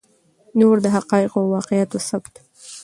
[0.57, 2.33] نو د حقایقو او واقعاتو ثبت